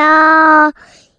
[0.00, 0.72] 要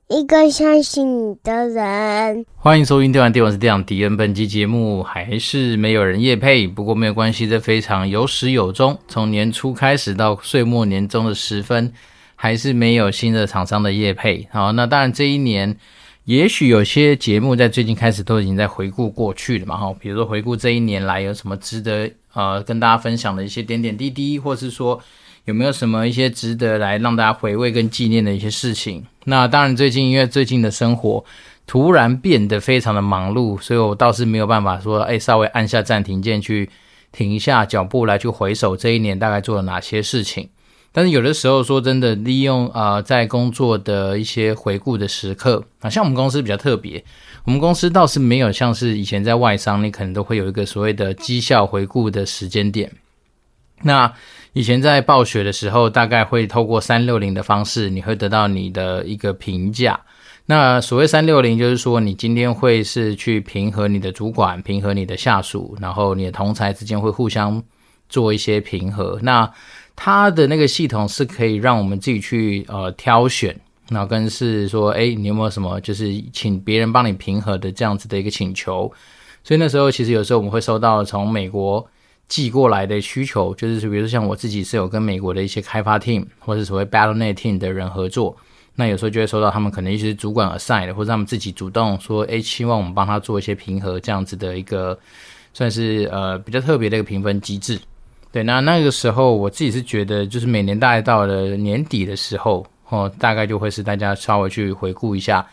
[0.08, 2.44] 一个相信你的人。
[2.56, 3.84] 欢迎收听《电玩电玩》，是这样。
[3.86, 8.98] 迪恩本期节目还是没有人业配，不过没有关系，这非常有始有终。
[9.08, 11.94] 从年初开始到岁末年终的时分，
[12.36, 14.48] 还是没有新的厂商的业配。
[14.52, 15.78] 好，那当然这一年，
[16.24, 19.78] 也许有些节目在最近开始都已经在回顾过去了嘛。
[19.78, 25.00] 哈，比如说回顾这一年来有什么值得呃跟大家分享的一些点点滴滴，或是说。
[25.46, 29.04] 有没有什么一些值得来让大家回味跟纪念的一些事情？
[29.26, 31.24] 那当然，最近因为最近的生活
[31.66, 36.70] 突然变得非常的忙碌，所以我倒是没有办法说，哎，稍微按下暂停键去
[37.12, 40.50] 停一下脚步来去回首这一年大概做了哪些事情。
[40.94, 47.04] 但是有的时候说真的，利用呃在工作的一些回顾的时刻啊，像我们公司比较特别，
[47.46, 52.92] 我们公司倒是没有像是以前在外商，你可能都会有一个所谓的绩效回顾的时间点。
[53.84, 54.12] 那
[54.54, 60.00] 以前在暴雪的时候，大概会透过三六零的方式，你会得到你的一个评价。
[60.46, 67.64] 那所谓三六零，就是说你今天会是去平和你的主管，平和你的下属，然后你的同才之间会互相
[68.10, 69.18] 做一些平和。
[69.22, 69.50] 那
[69.96, 73.58] 它的那个系统是可以让我们自己去呃挑选，
[73.90, 78.92] 然后跟是说，诶，你有没有什么就是请别人帮你平和的这样子的一个请求？
[79.44, 81.88] 所以那时候其实有时候我们会收到从美国。
[82.32, 88.34] 寄过来的需求就是，比如说像我自己是有跟美国的一些开发 team 或者所谓 Battle.net team 的人合作，
[88.74, 94.98] 那有时候就会收到他们可能一些主管 assign 的，或者他们自己主动说，诶，希望我们帮他做一些评核，这样子的一个
[95.54, 97.78] 算是呃比较特别的一个评分机制。
[98.32, 105.46] 对，那那个时候我自己是觉得，就是每年大概到了年底的时候，哦，大概就会是大家稍微去回顾一下。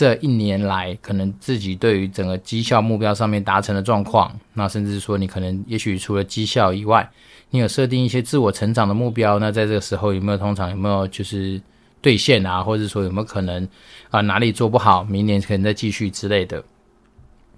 [0.00, 7.06] 这一年来，可能自己对于整个绩效目标上面达成的状况，那甚至说你可能也许除了绩效以外，
[7.50, 11.60] 你有设定一些自我成长的目标，那在这个时候有没有通常有没有就是
[12.00, 13.68] 兑现啊，或者说有没有可能
[14.08, 16.64] 啊、哪里做不好，明年可能再继续之类的。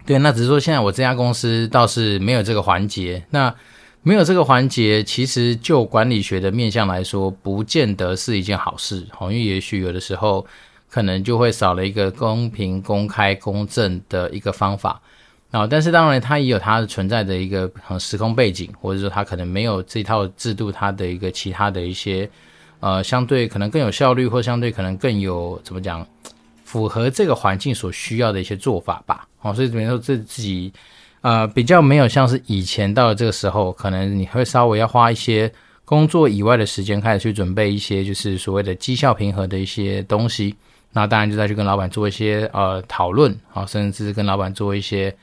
[0.04, 3.54] 对，那只是说现在我这家公司倒是没有这个环节，那
[4.02, 10.44] 没有这个环节，其实就管理学的面向来说，不见得是一件好事，因为也许有的时候。
[10.92, 15.00] 可能就会少了一个公平、公开、公正的一个方法，
[15.50, 22.28] 啊，但是当然它也有它的存在的一个时空背景，或者说它可能没有这套制度，它的一个其他的一些
[22.80, 26.06] 呃相对可能更有效率，或相对可能更有怎么讲，
[26.62, 30.70] 符合这个环境所需要的一些做法吧，哦，所以比如说这自己
[31.22, 35.50] 呃比较没有像是以前到了这个时候，可能你会稍微要花一些
[35.86, 40.54] 工作以外的时间开始去准备一些就是所谓的绩效评核的一些东西。
[40.92, 45.14] 那当然就再去跟老板做一些呃讨论啊，甚至是跟老板做一些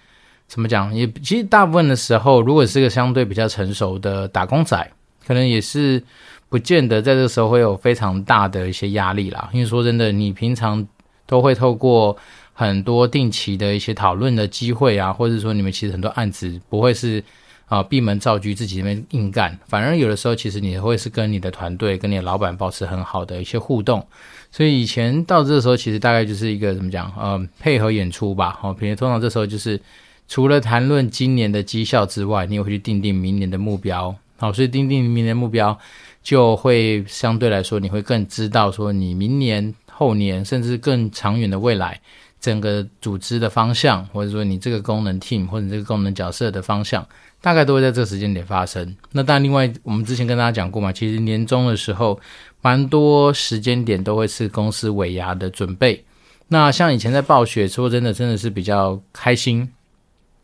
[0.48, 0.94] 怎么讲？
[0.94, 4.92] 也其实大部分的时候，如果是个相对比较成熟的打工仔，
[5.28, 6.02] 可能也是
[6.50, 9.50] 不见得在这时候会有非常大的一些压力啦。
[9.54, 10.86] 因为说真的，你平常
[11.28, 12.18] 都会透过
[12.54, 17.24] 很多定期的一些讨论的机会啊，或者说你们其实很多案子不会是
[17.70, 24.06] 啊闭门造车自己那边硬干，反而有的时候其实你会是跟你的团队、跟你的老板保持很好的一些互动。
[24.52, 28.58] 所以以前到这时候，其实大概就是一个怎么讲，呃，配合演出吧。
[28.60, 29.80] 好，平时通常这时候就是
[30.28, 34.14] 除了谈论今年的绩效之外，你也会去定定明年的目标。
[34.38, 35.78] 好，所以定定明年的目标，
[36.24, 42.00] 就会相对来说，你会更知道说你明年、后年，甚至更长远的未来，
[42.40, 47.06] 整个组织的方向，或者说你这个功能 team 或者这个功能角色的方向，
[47.42, 48.96] 大概都会在这个时间点发生。
[49.12, 52.20] 那当然，另外我们之前跟大家讲过嘛，其实年终的时候。
[52.62, 56.04] 蛮多时间点都会是公司尾牙的准备。
[56.50, 59.72] 那像以前在暴雪，说真的，真的是比较开心，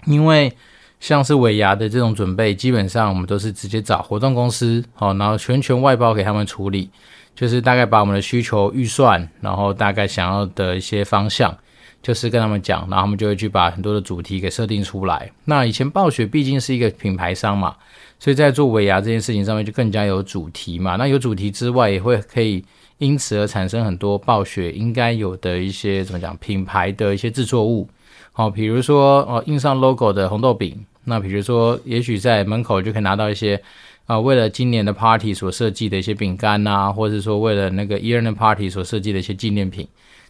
[0.06, 0.56] 因为
[1.01, 6.89] 像是尾牙的这种准备，基本上我们都是直接找活动公司，好，然后全权外包给他们处理，
[7.35, 11.57] 就是大概把我们的需求预算，然后大概想要的一些方向，
[12.06, 15.31] 就是跟他们讲，然后他们就会去把很多的主题给设定出来。
[15.46, 17.75] 那以前暴雪毕竟是一个品牌商嘛。
[18.19, 20.98] 所以在做尾牙这件事情上面，就更加有主题嘛。
[20.98, 22.63] 那有主题之外，也会可以
[23.00, 27.90] 因此而产生很多暴雪应该有的一些怎么讲品牌的一些制作物。
[28.31, 30.86] 好，比如说哦印上 logo 的红豆饼。
[31.08, 33.62] 那比如说，也许在门口就可以拿到一些
[34.06, 39.88] 啊，为了今年的 party 所设计的一些饼干呐，或者说为了那个 year end party 所设计的一些纪念品。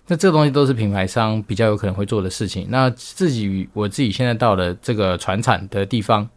[0.07, 2.67] 那这个东西都是品牌商比较有可能会做的事情。
[2.69, 6.27] 那自己我自己现在到了这个船产的地方。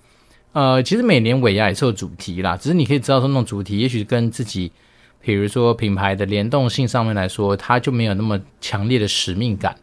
[0.53, 4.73] 呃，其实每年尾牙也是有主题啦，只是你可以知道说那种主题，也许跟自己，
[5.20, 9.76] 比如说品牌的联动性上面来说，它就没有那么强烈的使命感。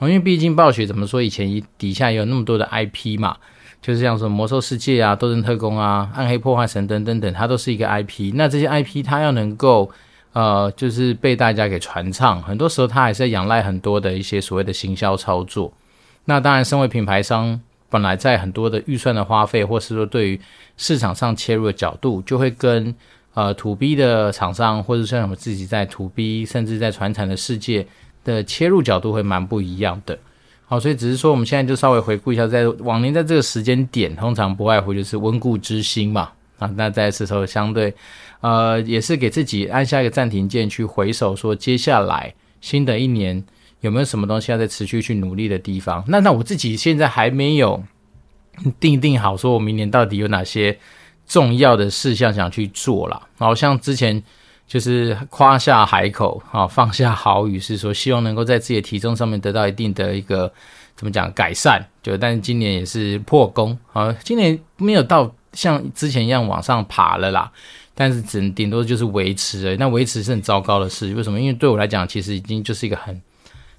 [0.00, 3.36] 因为毕竟暴雪怎么说，以前底下也有那么多的 IP 嘛，
[3.80, 8.32] 就是像什么魔兽世界啊、斗阵特工啊、暗黑破坏神等等等，它都是一个 IP。
[8.34, 9.90] 那这些 IP 它要能够
[10.36, 12.42] 呃，就是被大家给传唱。
[12.42, 15.72] 很多时候，他还是在仰赖很多的一些所谓的行销操作。
[16.26, 20.38] 那当然，身为品牌商，本来在很多的预算的花费，或是说对于
[20.76, 22.94] 市场上切入的角度，就会跟
[23.32, 27.86] 呃 To B 的厂商，或者像我们自己在 To B，甚至在传产的世界
[28.22, 30.18] 的切入角度会蛮不一样的。
[30.66, 36.30] 好，所以只是说，我们现在就稍微回顾一下，在往年在这个时间点，通常不外乎就是温故知新嘛。
[36.58, 37.94] 啊，那在这时候相对，
[38.40, 43.44] 呃，也是给自己按下一个暂停键，去回首说，接下来新的一年
[43.80, 46.04] 有没有什么东西要再持续去努力的地方？
[46.08, 47.82] 那那我自己现在还没有
[48.78, 50.78] 定定好，说我明年到底有哪些
[51.26, 53.20] 重要的事项想去做啦。
[53.38, 54.22] 然后像之前。
[54.68, 60.52] 就是夸下海口，啊，放下豪语，是说希望能够在自己的体重上面得到一定的一个
[60.96, 67.52] 怎么讲改善，就但是今年也是破功啊，今年没有到像之前一样往上爬了啦，
[67.96, 71.40] 但是只能顶多就是维持而已，那维持是很糟糕的事，为什么？
[71.40, 73.14] 因为对我来讲，其实已经就是一个很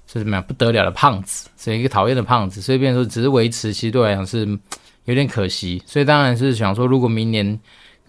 [0.06, 4.46] 是什么样不得了的胖子，是一个讨厌的胖子，所以变说只是维持，其实对我来讲是
[5.04, 7.58] 有点可惜，所以当然是想说，如果明年。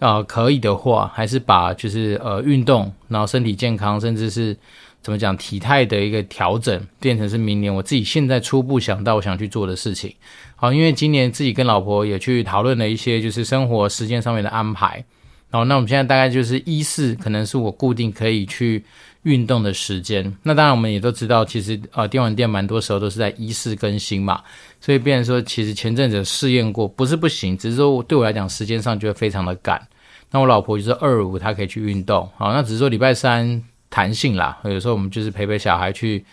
[0.00, 4.56] 啊、呃，可以的话，还是把就是呃运动，然后身体健康，甚至是
[5.02, 10.10] 怎么讲体态的一个调整，变成是明年我自己现在初步想到我想去做的事情。
[10.56, 15.04] 好，因为今年自己跟老婆也去讨论了一些就是生活时间上面的安排。
[15.50, 18.84] 哦那我们现在大概就是一四，可能是我固定可以去
[19.24, 20.32] 运动的时间。
[20.44, 24.40] 那当然我们也都知道，其实呃电玩店蛮多时候都是在一四更新嘛。
[24.80, 29.80] 所以，变成说，其实前阵子试验过，不是不行，只是说对我来讲，时间上就会非常的赶。
[30.30, 34.56] 那我老婆就是二五，她可以去运动，好，那只是说礼拜三弹性啦。
[34.64, 36.24] 有时候我们就是陪陪小孩去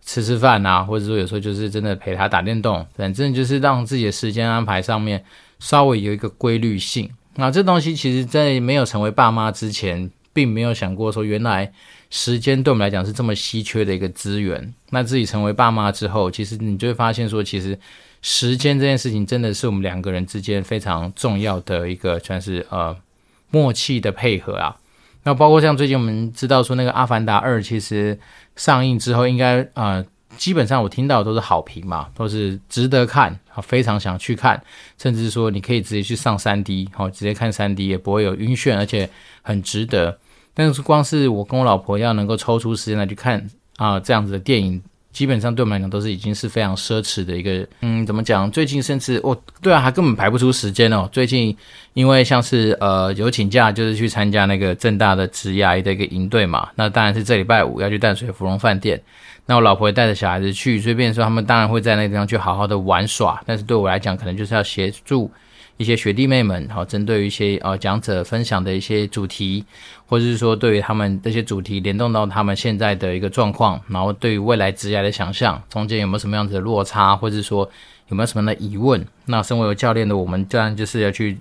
[0.00, 5.22] 吃吃饭啊，或者说有时候就是真的陪他打电动，反正就是让自己的时间安排上面
[5.58, 7.08] 稍微有一个规律性。
[7.34, 11.72] 那这东西其实，在没有成为爸妈之前，并没有想过说原来。
[12.14, 14.74] 时间对我们来讲是这么稀缺的一个资源。
[14.90, 17.78] 那自己成为爸妈之后，其实你就会发现说，其实
[18.20, 22.94] 时间这件事情真的是我们两个人之间非常重要的一个，算是呃
[23.50, 24.76] 默契的配合啊。
[25.22, 28.18] 那包括像最近我们知道说，那个《阿凡达二》其实
[28.56, 30.04] 上映之后，应该呃
[30.36, 34.60] 基本上我听到的都是好评嘛，都是值得看啊，非常想去看，
[34.98, 39.08] 甚至说你可以直接去上 3D，好，直接看 3D 也不会有晕眩，而且
[39.42, 40.18] 很值得。
[40.54, 44.80] 但是光是我跟我老婆要能够抽出时间来去看啊、这样子的电影，
[45.12, 48.50] 基本上对我们来讲都是已经是非常奢侈的一个，嗯，怎么讲？
[48.50, 51.08] 最近甚至哦，对啊，还根本排不出时间哦。
[51.10, 51.56] 最近
[51.94, 56.68] 因为像是呃有请假，就是去参加那个正大的职涯的一个营队嘛。
[56.74, 59.00] 那当然是这礼拜五要去淡水芙蓉饭店。
[59.52, 63.38] 那我老婆也带着小孩子去，所以变说他们当然会在那个地方去好好的玩耍。
[63.44, 65.30] 但是对我来讲，可能就是要协助。
[65.76, 69.62] 一些学弟妹们，好，针对于一些呃讲者分享的一些主题，
[70.06, 77.68] 或者是说对于他们这些主题联动到他们现在的一个状况，然后对于未来职业的想象，中间有没有什么样子的落差，或者是说
[78.08, 79.04] 有没有什么样的疑问？
[79.26, 81.38] 那身为有教练的我们，当然就是要去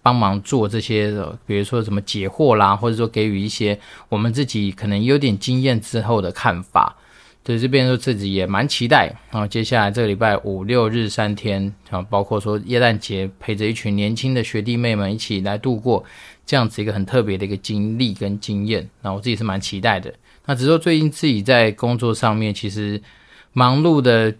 [0.00, 1.12] 帮忙做这些，
[1.44, 3.78] 比如说什么解惑啦，或者说给予一些
[4.08, 6.96] 我们自己可能有点经验之后的看法。
[7.44, 16.04] 对，这边说自己也蛮期待，然后接下来这个礼拜五六日三天，啊，包括说耶诞节，陪着一群年轻的学弟妹们一起来度过
[16.46, 20.12] 这样子一个很特别的一个经历跟经验，那我自己是蛮期待的。
[20.46, 23.02] 那只是说最近自己在工作上面其实
[23.52, 24.34] 忙碌的。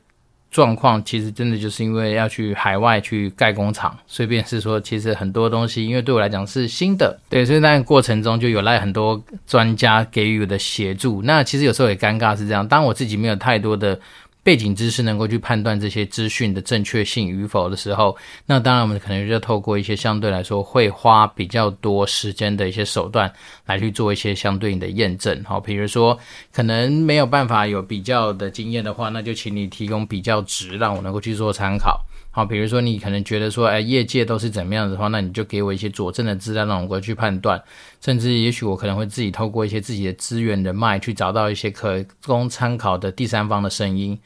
[0.53, 11.21] 状况其实真的就是因为要去海外去盖工厂，所以便是说，其实很多东西，因为对我来讲是新的，对，所以那个过程中就有赖很多专家给予我的协助。
[11.23, 13.99] 那其实有时候也尴尬是这样，当我自己没有太多的。
[14.45, 23.33] 背景知识能够去判断这些资讯的正确性与否的时候，那当然我们可能就要透过一些相对来说会花比较多时间的一些手段
[23.65, 25.41] 来去做一些相对应的验证。
[25.45, 26.19] 好，比如说
[26.53, 32.05] 可能没有办法有比较的经验的话，那就请你提供比较值，让我能够去做参考。
[32.35, 37.63] 好，比如说你可能觉得说，哎，业界都是怎么样的话，那你就给我一些佐证的资料，让我过去判断。
[38.01, 44.19] 甚至也许我可能会自己透过一些自己的资源人脉，去找到一些可供参考的第三方的声音，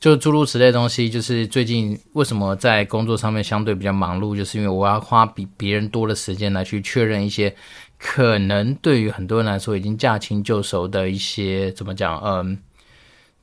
[0.00, 1.08] 就诸如此类东西。
[1.08, 7.54] 就是最近为什么在工作上面相对比较忙碌，就是因为我要花比别人多的时间来去确认一些
[7.96, 12.58] 可能对于很多人来说已经驾轻就熟的一些怎么讲，嗯，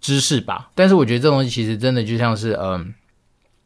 [0.02, 0.72] 知识吧。
[0.76, 2.94] 但是我觉得这东西其实真的就像是，嗯。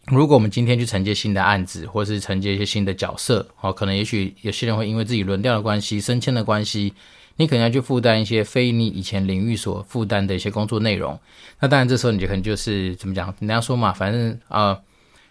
[0.08, 6.94] 如果我们今天去承接新的案子，或是承接一些新的角色，哦，可能也许有些人会因为自己轮调的关系、升迁的关系，
[7.38, 11.18] 你可能要去负担一些非你以前领域所负担的一些工作内容。
[11.62, 13.34] 那当然，这时候你就可能就是怎么讲？
[13.40, 14.82] 人家说嘛，反正啊、呃，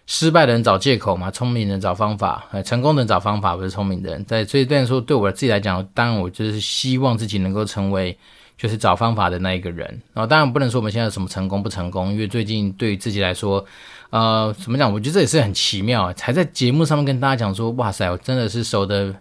[0.07, 4.25] 失败的人找借口嘛，聪明人找方法，呃，成功的人找方法，不是聪明人。
[4.25, 8.17] 在所以，虽然说对我自己来讲，当然我就是希望自己能够成为
[8.62, 9.85] 就是找方法的那一个人。
[10.14, 13.66] 然后，当然不能说我们现在有什么成功不成功，因为最近对于自己来说，
[14.11, 14.92] 呃，怎么讲？
[14.92, 19.12] 我觉得这也是很奇妙，才在节目上面跟大家讲说，哇塞，我真的是守得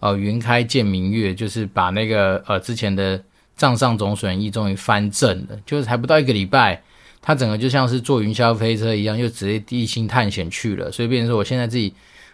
[0.00, 3.18] 呃云开见明月，就是把那个呃之前的
[3.56, 6.82] 账上总损益终于翻正了，就是还不到一个礼拜。
[7.22, 10.90] 他整个就像是坐云霄飞车一样，又直接地心探险去了。
[10.90, 11.92] 所以，变成说我现在自己，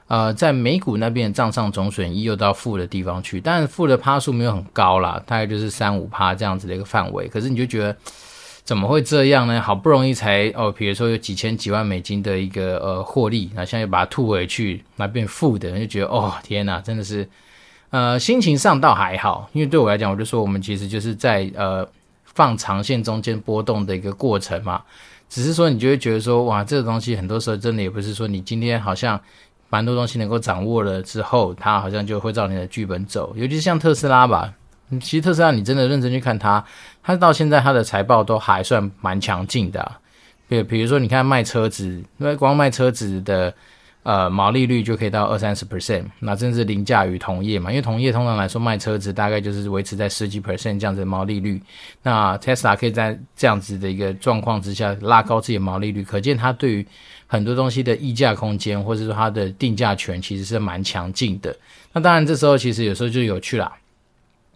[0.09, 7.29] 呃，在美股那边账上总损益又到负的地方去，但负的趴数没有很高啦，大概就是三五趴这样子的一个范围。
[7.29, 7.97] 可是你就觉得
[8.65, 9.61] 怎么会这样呢？
[9.61, 17.29] 好不容易才哦，比如说有几千几万美金的一个呃获利，那现在又把它吐回去，那变负的，就觉得哦天哪，真的是
[17.91, 21.89] 呃心情上倒还好，因为对我来讲，我就说我们其实就是在呃。
[22.35, 24.83] 放长线中间波动的一个过程嘛，
[25.27, 29.19] 只是说你就会觉得说，哇，这个东西很多时候真的也不是说你今天好像
[29.69, 33.33] 蛮多东西能够掌握了之后，它好像就会照你的剧本走。
[33.37, 34.53] 尤其是像特斯拉吧，
[35.01, 36.65] 其实特斯拉你真的认真去看它，
[37.03, 39.93] 它到现在它的财报都还算蛮强劲的。
[40.49, 41.87] 比比如说你看卖车子，
[42.19, 43.53] 因为光卖车子的。
[44.07, 47.73] 呃，毛利率就可以到二三十 percent，那真是凌驾于同业嘛？
[47.73, 51.61] 因为同业通常来说卖车子大概就是维持在十几 percent 这样子的毛利率，
[52.05, 56.87] 那 Tesla 可以在这样子的一个状况之下拉高自己的毛利率，可见它对于
[57.27, 61.57] 很多东西的溢价空间，或者说它的定价权其实是蛮强劲的。
[61.93, 63.73] 那当然这时候其实有时候就有趣啦，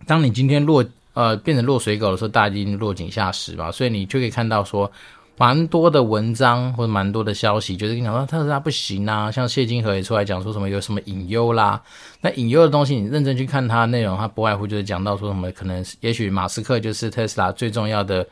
[0.06, 0.84] 当你今天落
[1.14, 4.90] 呃变成落水狗的时候，大家已经落井下石嘛，所以你就可以看到说。
[5.36, 11.80] 蛮多的文章或者蛮多的消息，就是跟你讲说特斯拉不行啊，像谢金河也出来讲说什么有什么隐忧啦。
[12.20, 18.26] 那隐忧的东西，你认真去看它的内容，它不外乎就是讲到说什么可能，也许马斯克就是特斯拉最重要的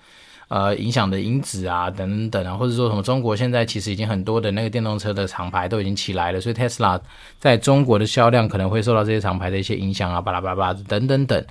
[0.48, 7.00] 呃影响的因子啊，等等啊，或者说什么中国现在其实已经很多的那个电动车的厂牌都已经起来了，所以特斯拉
[7.38, 11.44] 在中国的销量可能会受到这些厂牌的一些影响啊，巴拉巴拉巴拉等等等。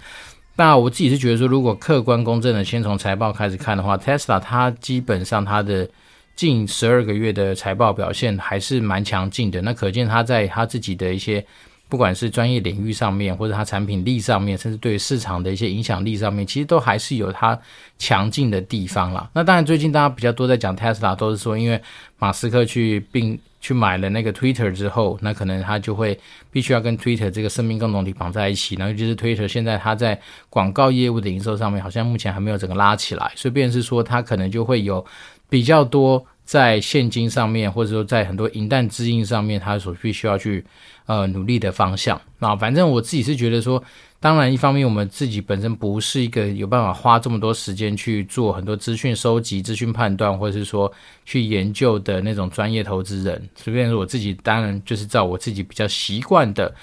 [0.55, 5.87] 那我自己是觉得说，如果客观公正的先从财报开始看的话，Tesla 它基本上它的
[6.35, 9.61] 近十二个月的财报表现还是蛮强劲的。
[9.61, 11.45] 那可见它在它自己的一些
[11.89, 17.59] 不管是专业领域上面，或者它产品力上面，甚至对市场的一些影响力上面，其实都还是有它
[17.97, 19.29] 强劲的地方啦。
[19.33, 21.81] 那当然，最近大家比较多在讲 Tesla，都是说因为
[22.17, 23.39] 马斯克去并。
[23.59, 26.17] 去买了那个 Twitter 之后，那可能他就会
[26.51, 28.75] 必须要跟 Twitter 这个生命共同体绑在一起。
[28.75, 30.17] 然后就是 Twitter 现在它在
[30.47, 35.03] 广告业务的营收上面，好像目前还没有整个拉起来，所以便是说它可能就会有
[35.49, 40.65] 比较多在现金上面，或者说在很多银弹资金上面，他所必须要去
[41.05, 42.19] 呃努力的方向。
[42.39, 43.83] 那反正我自己是觉得说。
[44.19, 50.91] 当然，一方面我们自己本身不是一个有办法花这么多时间去做很多资讯收集、资讯判断，或者是说
[51.23, 53.47] 去研究的那种专业投资人。
[53.55, 56.73] 随便说，我自己当然就是照我自己比较习惯的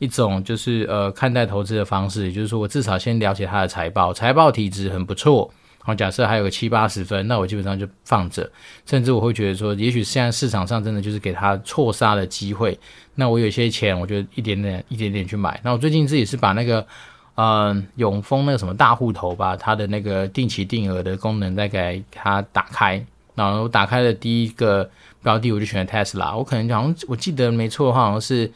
[0.00, 5.50] 一种，就是呃看待投资的方式，也就是说我至少先了解它的财报，财报体质很不错。
[5.84, 8.48] 好，假设还有个七八十分，那我基本上就放着，
[8.86, 12.78] 甚至我会觉得说，也许现在市场上真的就是给他错杀的机会。
[13.16, 15.60] 那我有些钱，我就一点点、一点点去买。
[15.64, 16.86] 那我最近自己是把那个，
[17.34, 23.04] 嗯、永丰那个什么大户头吧，它的那个定期定额的功能再给它打开。
[23.34, 24.88] 然后我打开的第一个
[25.20, 26.36] 标的，我就选了 Tesla。
[26.36, 28.48] 我可能好像我记得没错的话，好像是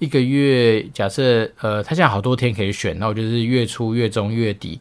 [0.00, 4.78] 一个月，假设呃，它现在好多天可以选，那我就是月初、月中、月底。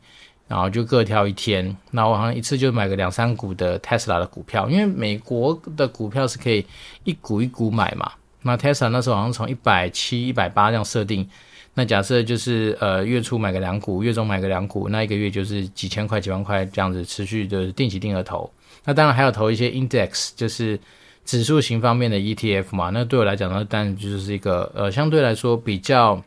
[0.48, 6.66] 然后就各挑一天，那我好像一次就买个两三股的 Tesla 的股票，因为美国的股票是可以
[7.04, 8.12] 一股一股买嘛。
[8.44, 11.28] 那 Tesla 那时候好像从一百七、一百八这样设定，
[11.76, 18.52] 那假设就是呃月初买个两股，月中买个两股，那一个月就是几千块、几万块这样子持续的定期定额投。
[18.84, 20.78] 那当然还有投一些 Index，就是
[21.24, 22.90] 指数型方面的 ETF 嘛。
[22.90, 26.22] 那对我来讲呢，当然就是一个呃相对来说比较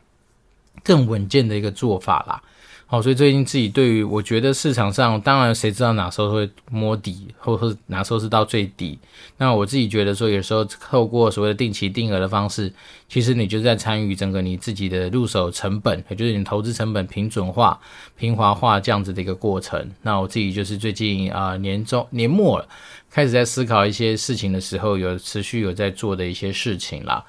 [0.83, 2.41] 更稳健的一个做法啦。
[2.89, 8.97] 好，所以最近自己对于我觉得市场上，当然谁知道哪时候会摸底，或者哪时候是到最低。
[9.35, 12.71] 那我自己觉得说，有时候透过所谓的定期定额的方式，
[13.09, 17.77] 其实你就在参与整个你自己的入手成本，也就是你投资成本平准化、
[18.15, 19.91] 平滑化这样子的一个过程。
[20.01, 22.65] 那我自己就是最近啊、年终年末，
[23.11, 27.21] 开始在思考一些事情的时候，有持续有在做的一些事情啦。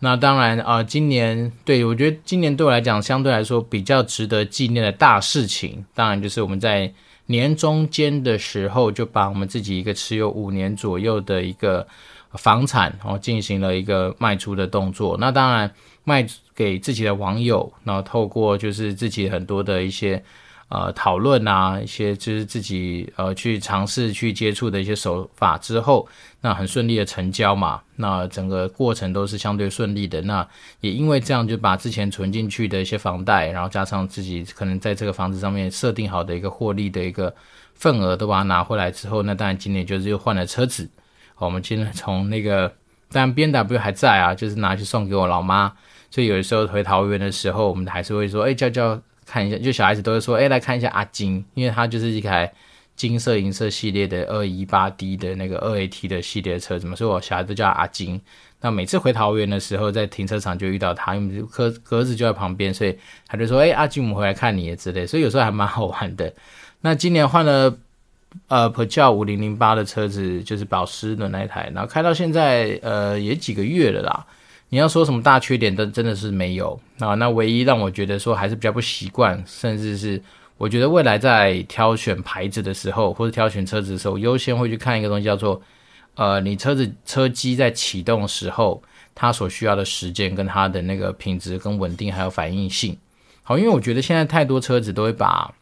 [0.00, 6.92] 那当然啊、今年对我觉得今年对我来讲，相对来说比较值得纪念的大事情，当然就是我们在
[7.26, 11.86] 年中间的时候，就把我们自己一个持有五年左右的一个
[12.32, 15.16] 房产，然后进行了一个卖出的动作。
[15.18, 15.70] 那当然
[16.04, 20.22] 卖给自己的网友，然后透过就是自己很多的一些
[20.68, 26.08] 呃讨论啊，一些就是自己呃去尝试去接触的一些手法之后，
[26.40, 30.20] 那很顺利的成交嘛，那整个过程都是相对顺利的。
[30.22, 30.46] 那
[30.80, 37.34] 也因为这样，就把之前存进去的一些房贷，然后加上自己可能在这个房子上面设定好的一个获利的一个
[37.74, 40.88] 份额，都把它拿回来之后，那当然今年就是又换了车子。
[41.38, 42.72] 我们今天从那个。
[43.08, 45.72] 但 BMW 还在啊，就是拿去送给我老妈，
[46.10, 52.50] 所以有的时候回桃园的时候，我们还是会说，哎，叫叫看一下，就小孩子都会说，哎，来看一下阿金，因为它就是一台
[52.94, 58.20] 金色银色系列的二一八 D 的那个二 AT 的系列车子嘛，所以我小孩子都叫阿金。
[58.60, 66.32] 那每次回桃园的时候，在停车场就遇到他，因为格格子就在旁边，所以他就说，哎，阿金，我们回来看你之类，所以有时候还蛮好玩的。
[66.80, 67.76] 那今年换了。
[68.48, 74.26] 呃，Peugeot 五零零八的车子就是保时的那一台，然后开到现在，呃，也几个月了啦。
[74.68, 77.14] 你要说什么大缺点，都真的是没有啊。
[77.14, 80.20] 那唯一让我觉得说还是比较不习惯，甚至是
[80.58, 85.62] 我觉得未来在挑选牌子的时候，或者挑选车子的时候，优先会去看一个东西，叫做
[86.16, 88.82] 呃，你车子车机在启动时候，
[89.14, 92.98] 它所需要的时间跟它的那个品质跟稳定还有反应性。
[93.44, 95.54] 好，因为我觉得现在太多车子都会把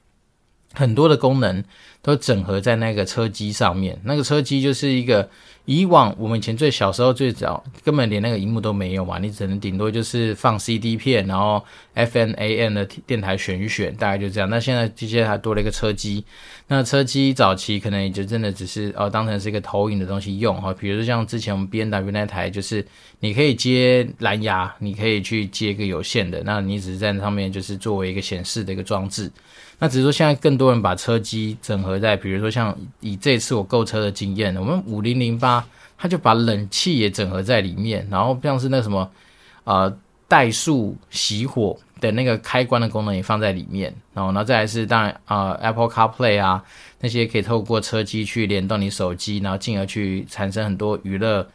[0.72, 1.62] 很多的功能。
[2.04, 5.26] 都整合在那个车机上面，那个车机就是一个
[5.64, 14.50] 以往我们以前最小时候最早根本连那个荧幕都没有嘛，你只能顶多就是放 CD 片，然后 FM AM 的电台选一选，大概就这样。
[14.50, 16.22] 那现在机械还多了一个车机，
[16.68, 22.86] 那车机早期可能也就真的只是哦当成是一个投影的东西用哈，比如说像之前我们 B N W 那台，就是
[23.20, 29.32] 你可以接蓝牙，你可以去接一个有线的，那你只是在上面就是作为一个显示的一个装置。
[29.80, 35.64] 那只是说，现在更多人把车机整合在，比如说像以这次我购车的经验，我们五零零八，
[35.96, 39.10] 它就把冷气也整合在里面，然后像是那什么，
[39.64, 39.96] 呃，
[40.28, 46.62] 怠速熄火的那个开关的功能也放在里面，然后呢，再来是当然啊，呃，Apple CarPlay 啊，
[47.00, 51.46] 那些可以透过车机去联动你手机，然后进而去产生很多娱乐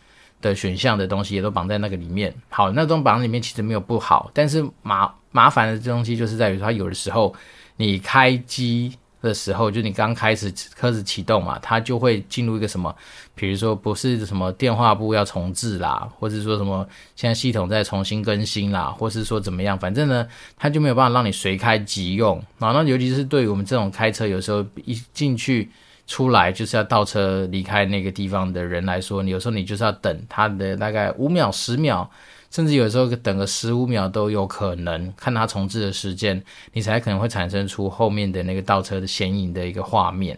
[0.41, 2.33] 的选项的东西，也都绑在那个里面。
[2.49, 7.35] 好，那种绑里面其实没有不好，但是麻麻烦的这东西就是在于它有的时候。
[7.81, 12.95] 你开机的时候，就你刚开始开始启动嘛，它就会进入一个什么，
[13.35, 20.27] 比如说不是什么电话簿要重置啦，或者说什么现在系统在重新更新啦，或是说怎么样，反正呢，
[20.57, 22.71] 它就没有办法让你随开即用啊。
[22.71, 25.69] 那尤其是对于我们这种开车有时候一进去
[26.09, 32.09] 出来就是要倒车离开那个地方的人来说，你有时候你就是要等他的大概五秒、十秒。
[32.51, 36.43] 甚至有时候等个十五秒都有可能，看他重置的时间，
[36.73, 40.35] 你才可能会产生出后面的那个倒车的显影的一个画面。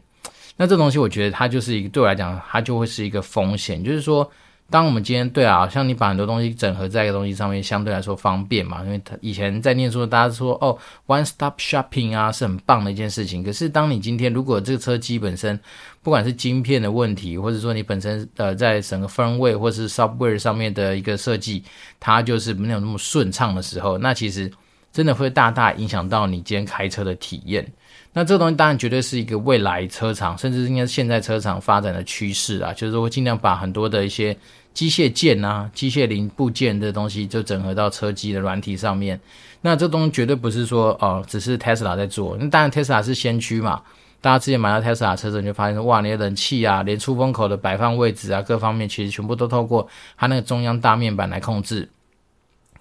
[0.57, 4.29] 那这东西我觉得它就是一个对我来讲，它就会是一个风险，就是说。
[4.71, 8.81] 当我们今天对啊，像你把很多东西整合在一个东西上面，相对来说方便嘛。
[8.85, 10.75] 因为他以前在念书，大家说哦
[11.07, 13.43] ，one stop shopping 啊，是很棒的一件事情。
[13.43, 15.59] 可是当你今天如果这个车机本身，
[16.01, 21.61] 不管是晶片的问题，或者说你本身呃在整个 firmware 或是 software 上面的一个设计，
[21.99, 24.49] 它就是没有那么顺畅的时候，那其实
[24.93, 27.69] 真的会大大影响到你今天开车的体验。
[28.13, 34.35] 那这个东西当然绝对是一个未来车厂，甚至应该是现在车厂发展的趋势啊，就是说尽量把很多的一些。
[34.73, 39.19] 机械件啊，机械零部件的东西就整合到车机的软体上面。
[39.61, 42.37] 那这东西绝对不是说哦，只是 Tesla 在做。
[42.39, 43.81] 那当然 Tesla 是先驱嘛。
[44.21, 51.89] 大家之前买到 Tesla 车子，你就发现，哇，你的冷气啊，连出风口的摆放位置啊，各方面其实全部都透过它那个中央大面板来控制。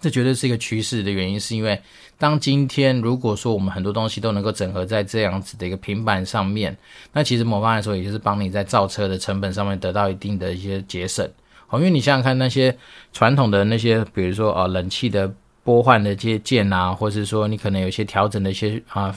[0.00, 1.80] 这绝对是一个趋势的原因，是因为
[2.18, 6.76] 当今天如果说我们很多东西都能够整合在这样子的一个平板上面，
[7.12, 11.26] 那其实某方来说，也就是帮你在造车的成本上面得到一定的一些节省。
[11.70, 12.76] 哦，因为你想想看，那些
[13.12, 19.14] 传统的那些，比如说啊，冷气的拨换的这些键啊，或者是说你可能有一些调整的一些啊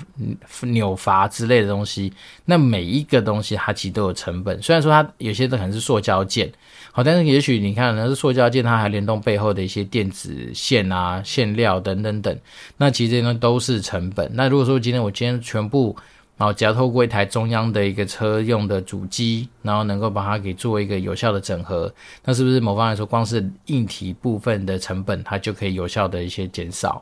[0.61, 2.13] 扭阀之类的东西，
[2.45, 4.61] 那每一个东西它其实都有成本。
[4.61, 6.51] 虽然说它有些都可能是塑胶件，
[6.91, 12.37] 好，但是也许你看那是塑胶件，它还联动背后的一些电子线啊、线料等等等，
[12.77, 14.29] 那其实这些呢都是成本。
[14.33, 15.95] 那如果说今天我今天全部
[16.35, 21.93] 然后只要透过一台中央的一个车用的主机，然后能够把它给做一个有效的整合，
[22.25, 27.01] 那是不是某方来说，光是硬体部分的成本，它就可以有效的一些减少？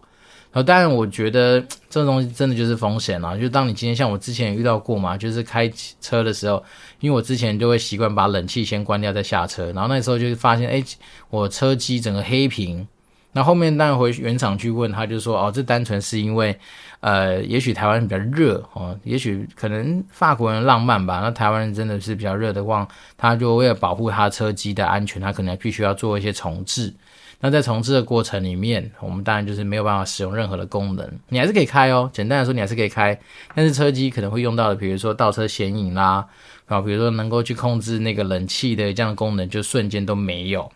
[0.52, 3.38] 然后当然，我觉得这东西真的就是风险啊。
[3.38, 6.62] 就当你今天像我之前也遇到过嘛，就是开车的时候，
[7.00, 10.84] 因为我之前就会习惯把冷气先关掉再下车，然后那时候就发现，哎，
[11.30, 12.86] 我车机整个黑屏。
[13.34, 16.58] 那后面当然回原厂去问，他就说，哦，这单纯是因为。
[17.02, 21.20] 呃，也许台湾比较热哦，也许可能法国人浪漫吧。
[21.20, 26.94] 那台湾人真的是比较热的话，他就为了保护他车机的安全，他可能必须要做一些重置。
[27.40, 32.08] 那在重置的过程里面，我们当然就是没有办法使用任何的功能，你还是可以开哦。
[32.14, 33.20] 简单来说，你还是可以开，
[33.56, 36.24] 但是车机可能会用到的，比如说倒车显影啦，
[36.68, 40.72] 啊，比如说能够去控制那个冷气的这样的功能，就瞬间都没有。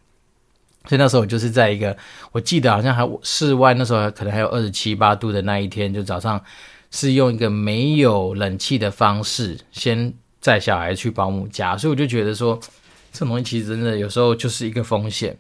[0.88, 1.96] 所以那时候我就是在一个，
[2.32, 6.40] 我记得好像还室外那时候可能还有二十七八度的那一天，就早上
[6.92, 11.76] 是用一个没有冷气的方式，先载小孩去保姆家。
[11.76, 12.60] 所以我就觉得说，
[13.12, 15.38] 这种东西其实真的有时候就是一个风险。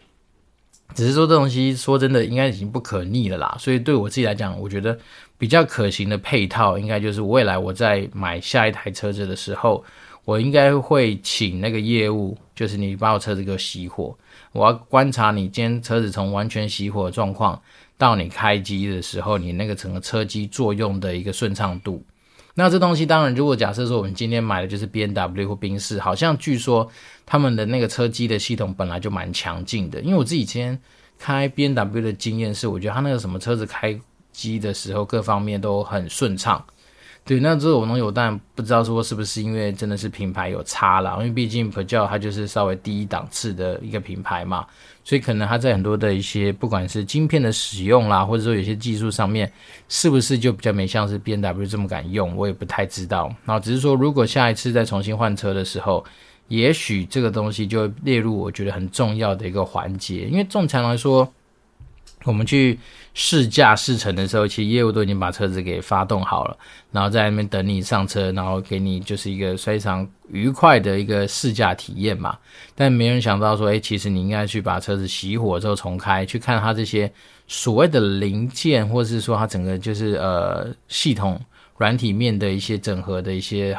[0.93, 3.55] 只是说这东西说真的应该已经不可逆了啦。
[3.59, 4.97] 所以对我自己来讲，我觉得
[5.37, 9.83] 比较可行的配套，应该就是未来我在买下一台车子的时候，
[10.25, 14.17] 我应该会请那个业务，就是你把我车子给我熄火。
[14.51, 17.61] 我要观察你今天车子从完全熄火的状况
[17.97, 22.03] 到你开机的时候，你那个整个车机作用的一个顺畅度。
[22.57, 26.89] 那这东西当然，如果假设说我们今天买的就是 BMW 或宾士，好像据说
[27.25, 29.99] 他们的那个车机的系统本来就蛮强劲的。
[29.99, 30.79] 因为我自己以前
[31.19, 33.99] 开 BMW 的经验是，我觉得它那个什么车子开
[34.31, 36.65] 机的时候各方面都很顺畅。
[37.27, 44.63] 对，那这种东西我当然不知道说是不是因为真的是品牌有差啦，因为毕竟 Peugeot 它就是稍微低一档次的一个品牌嘛，
[45.03, 49.51] 所以可能它在很多的一些不管是晶片的使用啦，或者说有些技术上面，
[49.89, 53.33] 是不是就比较没像是 B N W 这么敢用，我也不太知道。
[53.43, 56.05] 那只是说，如果下一次再重新换车的时候，
[56.47, 61.27] 也许这个东西就列入我觉得很重要的一个环节，因为正常来说。
[62.23, 62.79] 我们去
[63.17, 66.57] 试驾试乘的时候，其实业务都已经把车子给发动好了，
[66.91, 72.37] 然后在那边等你上车，然后给你就是一个非常愉快的一个试驾体验嘛。
[72.75, 77.09] 但没人想到说，诶，其实你应该去把车子熄火之后重开，去看它这些
[77.47, 81.39] 所谓的零件，或者是说它整个就是呃系统
[81.77, 83.75] 软体面的一些整合的一些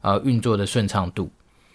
[0.00, 1.30] 呃运作的顺畅度。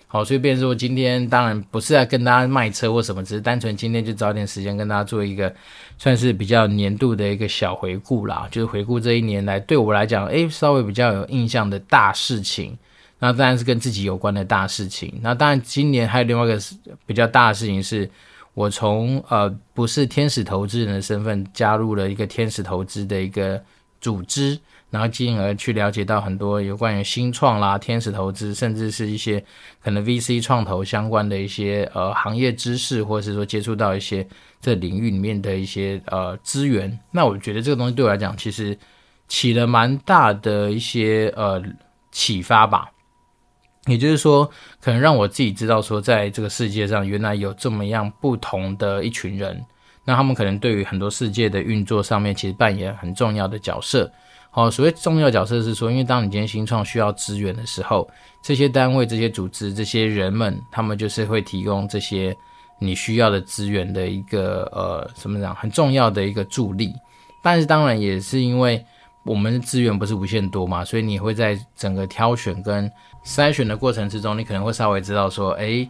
[0.07, 5.53] 好，所以变说今天当然不是在跟大家卖车或什么，只是单纯今天就找点时间跟大家做一个
[5.97, 12.77] 算是比较年度的一个小回顾啦，就是回顾这一年来对我来讲，诶，稍微比较有印象的大事情。
[13.19, 15.11] 那当然是跟自己有关的大事情。
[15.21, 16.59] 那当然今年还有另外一个
[17.05, 18.09] 比较大的事情是，
[18.53, 23.61] 我从呃不是天使投资人的身份加入了一个天使投资的一个
[23.99, 24.59] 组织。
[24.89, 29.43] 然后进而去了解到很多有关于新创啦、天使投资，甚至是一些
[29.83, 34.25] 可能 VC 创投相关的一些呃行业知识，或者是说接触到一些
[34.61, 36.97] 这领域里面的一些呃资源。
[37.11, 38.77] 那我觉得这个东西对我来讲，其实
[39.27, 41.61] 起了蛮大的一些呃
[42.11, 42.89] 启发吧。
[43.87, 44.49] 也就是说，
[44.81, 49.63] 可能让我自己知道说，在这个世界上原来有这么样不同的一群人，
[50.05, 54.11] 那他们可能对于很多世界的运作上面，其实扮演很重要的角色。
[54.55, 58.09] 好，所谓重要角色是说，因为当你今天新创需要资源的时候，
[58.41, 62.33] 这些单位、这些组织、这些人们，他们就是会提供这些
[62.79, 66.93] 你需要的资源的一个呃，怎么讲，很重要的一个助力。
[67.43, 68.81] 但是当然也是因为
[69.25, 72.89] 我们的资源不是无限多嘛，所以你会在整个挑选跟
[73.25, 75.85] 筛选的过程之中，你可能会稍微知道说，诶，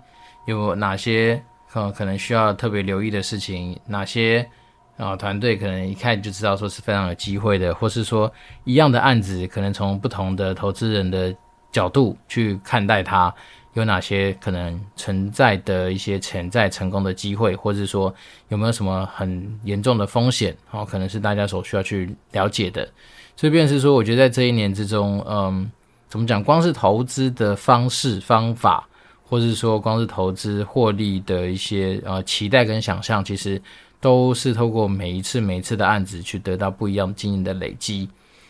[0.48, 1.40] 有哪些
[1.74, 4.50] 呃可能需要特别留意的事情，哪些。
[4.98, 8.32] 啊，团队可能一看就知道说是非常有机会的，或是说
[8.64, 11.36] 一样的案子，可能从不同的投资人的
[11.70, 13.34] 角度去看待它，
[13.74, 18.14] 有哪些可能存在的一些潜在成功的机会，或是说
[18.48, 22.88] 有没有什么很严重的风险，哦，可能是大家所需要去了解的。
[23.36, 25.70] 所以便是说，我觉得在这一年之中，嗯，
[26.08, 28.88] 怎么讲，光是投资的方式方法，
[29.28, 33.62] 或是说光是投资获利的一些呃期待跟想象，其实。
[34.06, 38.08] 都是透过每一次每一次的案子去得到不一样经验的累积。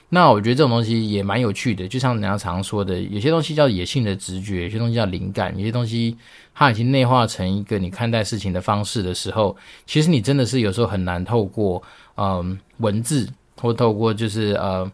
[0.10, 6.18] 那我觉得这种东西也蛮有趣的，就像人家常说的，有些东西叫野性的直觉，有些东西叫灵感，有些东西
[6.54, 11.82] 它已经内化成一个你看待事情的方式的时候，其实你真的是有时候很难透过
[12.18, 13.26] 嗯文字
[13.62, 14.92] 或透过就是呃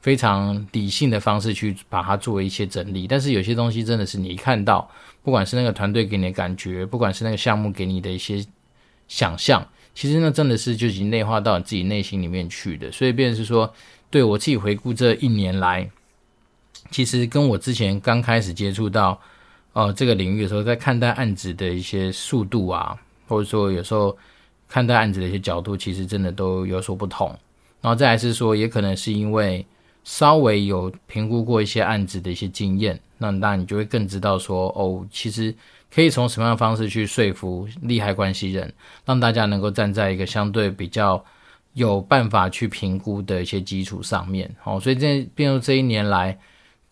[0.00, 3.06] 非常理性的方式去把它作为一些整理。
[3.06, 4.90] 但是有些东西真的是你一看到，
[5.22, 8.42] 不管是那个团队给你的感觉，不管是那个项目给你的一些
[9.06, 9.62] 想象。
[9.98, 13.74] 其实那真的是就已经内化到你自己内心里面去的，所以变成是说，
[14.08, 15.90] 对我自己回顾这一年来，
[16.92, 19.20] 其实跟我之前刚开始接触到
[19.72, 24.16] 呃这个领域的时候，在看待案子的一些速度啊，或者说有时候
[24.68, 27.36] 看待案子的一些角度，其实真的都有所不同。
[27.80, 29.66] 然后再来是说，也可能是因为
[30.04, 35.54] 稍微有评估过一些案子的一些经验，那当然你就会更知道说，哦，其实。
[35.90, 38.70] 可以从什么样的方式去说服利害关系人，
[39.06, 41.24] 让大家能够站在一个相对比较
[41.72, 44.54] 有办法去评估的一些基础上面。
[44.64, 46.38] 哦，所以这变成这一年来，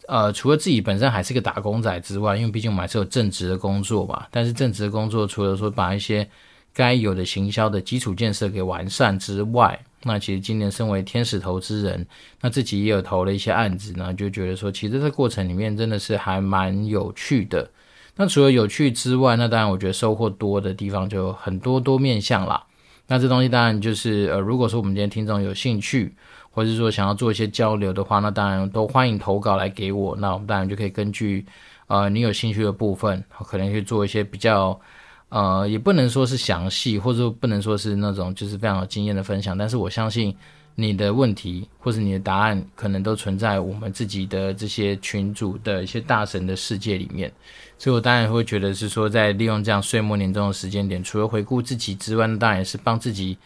[0.09, 4.27] 呃，除了自己本身还是个打工仔之外，因为毕竟我们还是有正职的工作吧。
[4.31, 6.27] 但是正职的工作除了说把一些
[6.73, 12.07] 该有的行销的基础建设给完善之外，那其实今年身为天使投资人，
[12.41, 17.69] 那自己也有投了一些案子呢，就觉得说，其实这过程里面真的是还蛮有趣的。
[18.15, 22.65] 那除了有趣之外，那当然我觉得收获多的地方就很多多面向啦。
[23.09, 26.15] 那这东西当然就是呃，如果说我们今天听众有兴趣，
[26.51, 30.17] 或者是说想要做一些交流的话，那当然都欢迎投稿来给我。
[30.17, 31.45] 那我们当然就可以根据
[31.89, 34.81] 呃你有兴趣的部分，可能去做一些比较。
[35.29, 40.35] 呃，也不能说是详细，或者说不能说是那种就是非常有经验的分享，但是我相信
[40.77, 47.31] 你的问题或是你的答案，可能都存在我们自己的这些群组的一些大神的世界里面，
[47.77, 53.37] 所以我当然会觉得是说，在利用这样岁末年终的时间点，除了回顾自己之外，当然是帮自己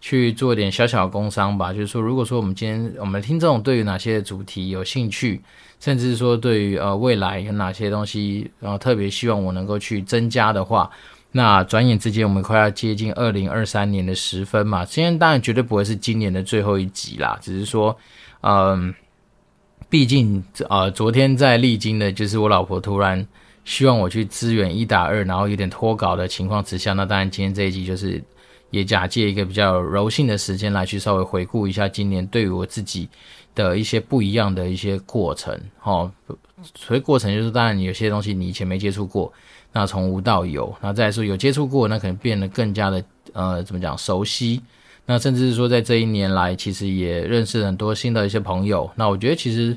[0.00, 1.72] 去做一点小小的工商吧。
[1.72, 5.40] 就是说，如果说我们今天我们听众对于哪些主题有兴趣，
[5.78, 10.90] 甚至说对于呃未来有哪些东西，然后特别希望我能够去增加的话。
[11.30, 14.82] 那转眼之间，我们快要接近二零二三年的时分嘛。
[14.84, 17.94] 今天当然绝对不会是今年的最后一集啦，只是说，
[18.40, 18.94] 嗯，
[19.90, 23.24] 毕竟呃，昨天在历经的就是我老婆突然
[23.66, 28.22] 希望我去支援一打二，然后有点脱稿的情况之下，那当然今天这一集就是
[28.70, 33.06] 也假借一个比较柔性的时间来去稍微回顾一下今年对于我自己
[33.54, 35.54] 的一些不一样的一些过程。
[35.82, 36.10] 哦，
[36.74, 39.30] 所以过程就是当然有些东西你以前没接触过。
[39.72, 44.60] 那从无到有，那再说有接触过，那可能变得更加的呃，怎么讲熟悉？
[45.06, 48.90] 那甚至是说在这一年来，其实也认识很多新的一些朋友。
[48.94, 49.76] 那我觉得其实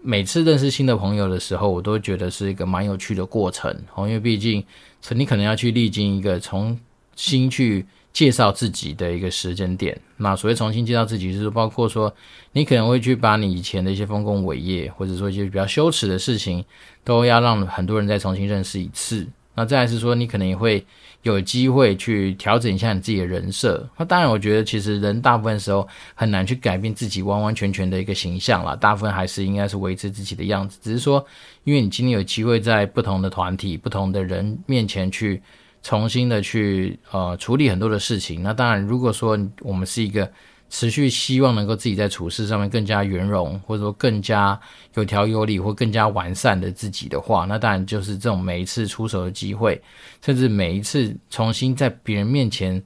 [0.00, 4.64] 每次认识新的朋友的时候，我都觉得是一个蛮有趣的过程哦，因为毕竟
[5.10, 6.78] 你可能要去历经一个从
[7.16, 7.84] 新去
[8.18, 9.96] 介绍自己的一个时间点。
[10.16, 12.12] 那所谓重新介绍自己，就是包括说
[12.52, 16.64] 你可能会去把你以前的一些丰功伟业，或者说一些比较羞耻的事情。
[17.04, 19.26] 都要让很多人再重新认识一次。
[19.54, 20.84] 那再来是说，你可能也会
[21.22, 23.88] 有机会去调整一下你自己的人设。
[23.96, 30.78] 那当然，我觉得其实人大部分时候很难去改变自己完完全全的一个形象啦，大部分还是应该是维持自己的样子。
[30.82, 31.24] 只是说，
[31.64, 35.40] 因为你今天有机会在不同的团体、不同的人面前去
[35.82, 38.42] 重新的去呃处理很多的事情。
[38.42, 40.30] 那当然，如果说我们是一个。
[40.70, 44.60] 持续希望能够自己在处事上面更加圆融，或者说更加
[44.96, 49.80] 有条有理，或更加完善的自己的话，那当然就是这种每一次出手的机会，
[50.22, 52.82] 甚至每一次重新在别人面前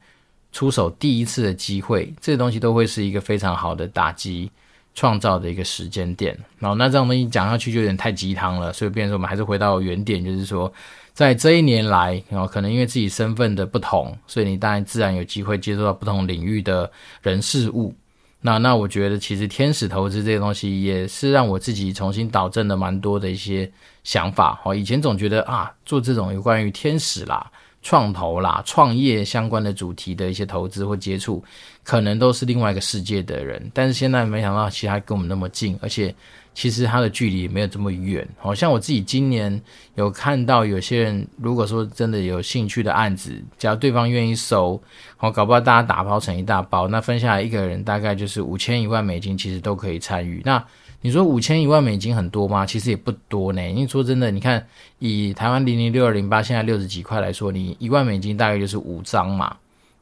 [0.52, 4.48] 出手第一次的机会，这东西都会是一个非常好的打击
[4.94, 6.38] 创造的一个时间点。
[6.60, 10.72] 然后那这种东西讲下去就有点太鸡汤了，所以变成我们还是回到原点，就是说。
[11.14, 17.94] 在这一年来，哦，可能因为自己身份的不同，所以你当然自然有机会接触到不同领域的人事物。
[18.40, 23.70] 那那我觉得，其实天使投资这个东西，也是让我自己重新导正了蛮多的一些
[24.02, 24.58] 想法。
[24.64, 31.44] 哦，以前总觉得啊，做这种有关于天使啦、创投啦、创业相关的主题的一些投资或接触，
[31.84, 33.70] 可能都是另外一个世界的人。
[33.74, 36.14] 但是现在没想到，其实跟我们那么近，而且。
[36.54, 39.60] 其实它的距离也没有这么远，好像我自己今年
[39.94, 44.80] 有看到有些人，如果说真的有兴趣的案子，只要对方愿意收，
[45.16, 50.42] 好，搞不好大家打包成一大包，那分下来一个人大概就是五千一万美金，其实都可以参与。
[50.44, 50.62] 那
[51.00, 52.64] 你说五千一万美金很多吗？
[52.64, 53.70] 其实也不多呢。
[53.70, 54.64] 因为说真的，你看
[54.98, 59.56] 以台湾零零六二零八现在六十几块来说，你一万美金大概就是五张嘛。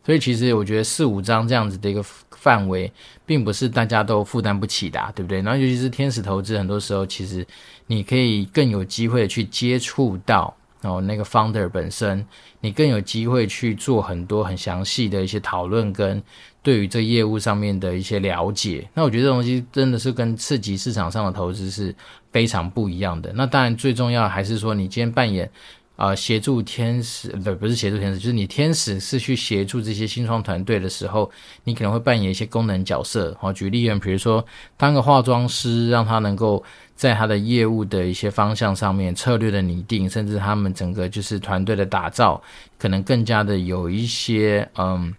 [0.04, 2.90] 所以其实我觉得四五张这样子的一个范围，
[3.26, 5.42] 并不是大家都负担不起的，对不对？
[5.42, 7.46] 然后尤其是天使投资，很多时候其实
[7.86, 12.26] 你可以更有机会去接触到哦那个 founder 本身，
[12.60, 16.22] 你更有机会去做很多很详细的一些讨论跟
[16.62, 18.88] 对于这业务上面的一些了解。
[18.94, 21.94] 那我觉得这东西真的是跟次级市场上的投资是
[22.32, 23.30] 非常不一样的。
[23.34, 25.50] 那当然最重要还是说你今天扮演。
[26.00, 31.30] 啊、呃，协助天使，不不是协助天使，就是你天使是去协助这些新创团队的时候，
[31.62, 33.36] 你可能会扮演一些功能角色。
[33.38, 34.42] 好，举例，比如说
[34.78, 36.64] 当个化妆师，让他能够
[36.96, 42.42] 在他的业务的一些方向上面策略的拟定，甚至他们整个就是团队的打造，
[42.78, 45.14] 可能更加的有一些嗯，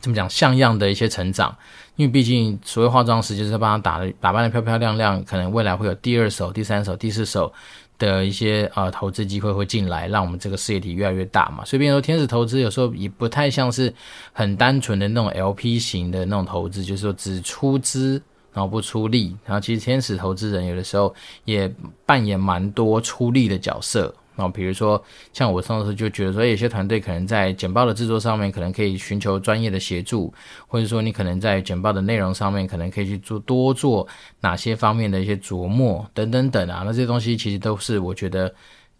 [0.00, 1.54] 怎么讲像样的一些成长。
[1.96, 7.52] 因为毕竟所谓化妆师就是帮他打的打扮的漂漂亮亮，可能未来会有第二手、第三手、第四手。
[7.98, 11.64] 的一些呃投资机会会进来，让我们这个事业体越来越大嘛。
[11.64, 13.92] 所以，比如说天使投资有时候也不太像是
[14.32, 18.20] 很单纯的那种 LP 型的那种投资，就是说只出资
[18.52, 19.36] 然后不出力。
[19.44, 21.72] 然后，其实天使投资人有的时候也
[22.04, 24.14] 扮演蛮多出力的角色。
[24.36, 30.32] 那，比如说，像我上次就觉得说，有些团队可能在简报的制作上面，可能可以寻求专业的协助，
[30.66, 34.08] 或者说你可能在简报的内容上面，可能可以去做多做
[34.40, 36.82] 哪些方面的一些琢磨等等等啊。
[36.84, 38.54] 那这些东西其实都是我觉得，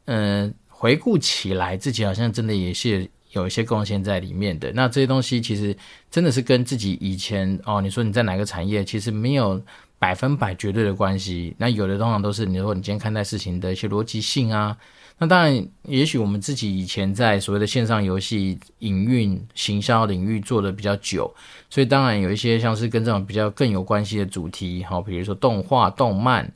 [0.04, 4.70] 嗯，回顾起来自己好像真的也是有一些贡献在里面的。
[4.72, 5.74] 那这些东西其实
[6.10, 9.58] 真的是跟自己以前哦，你说你在哪个产业，其实没有
[9.98, 11.54] 百分百绝对的关系。
[11.56, 14.76] 那有的通常都是你说你今天看待事情的一些逻辑性啊。
[15.22, 21.32] 那当然，也许我们自己以前在所谓的线上游戏营运、行销领域做的比较久，
[21.70, 26.52] 所以当然有一些像是跟这种比较更有关系的主题，好，比如说动画、动漫，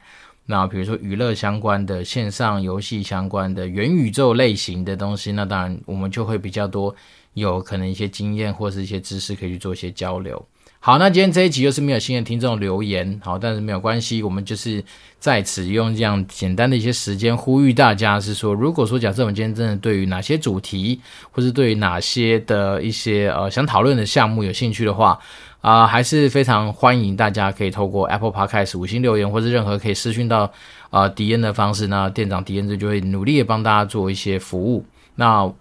[0.47, 6.93] 那比如说娱乐相关的、线上游戏相关的、元宇宙类型的东西，那当然我们就会比较多
[7.35, 10.45] 有可能一些经验或是一些知识可以去做一些交流。
[10.87, 14.81] 好，那今天这一集又是没有新的听众留言，好，但是没有关系，我们就是
[15.19, 21.01] 在此用这样简单的一些时间呼吁大家，是说，如果说假设我们今天真的对于哪些主题，
[21.33, 25.19] 或是对于哪些的一些呃想讨论的项目有兴趣的话，
[25.61, 30.49] 啊、还是非常欢迎大家可以透过 Apple Podcast 五星留言，或是任何可以私讯到
[30.91, 34.87] 啊、迪恩的方式，那店长迪恩这就会努力的帮大家做一些服务。
[35.17, 35.53] 那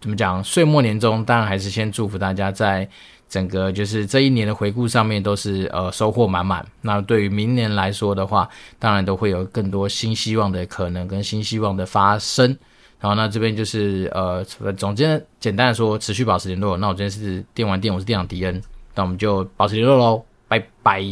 [0.00, 0.42] 怎么讲？
[0.42, 2.88] 岁末年终，当然还是先祝福大家在。
[3.28, 6.64] 整个就是这一年的回顾上面都是呃收获满满。
[6.80, 12.56] 那对于明年来说的话，当然都会有更多新希望的可能跟新希望的发生。
[12.98, 14.42] 然后那这边就是呃
[14.74, 16.76] 总之简单的说，持续保持联络。
[16.78, 18.62] 那我今天是电玩店，我是电长迪恩，
[18.94, 21.04] 那我们就保持联络喽，拜拜。